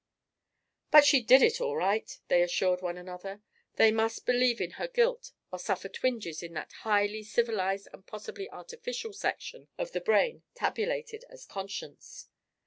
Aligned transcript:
"But 0.89 1.05
she 1.05 1.21
did 1.21 1.43
it 1.43 1.61
all 1.61 1.75
right," 1.77 2.11
they 2.27 2.41
assured 2.41 2.81
one 2.81 2.97
another. 2.97 3.43
They 3.75 3.91
must 3.91 4.25
believe 4.25 4.59
in 4.59 4.71
her 4.81 4.87
guilt 4.87 5.31
or 5.51 5.59
suffer 5.59 5.89
twinges 5.89 6.41
in 6.41 6.53
that 6.53 6.71
highly 6.81 7.21
civilised 7.21 7.87
and 7.93 8.03
possibly 8.03 8.49
artificial 8.49 9.13
section 9.13 9.67
of 9.77 9.91
the 9.91 10.01
brain 10.01 10.41
tabulated 10.55 11.23
as 11.29 11.45
conscience. 11.45 12.29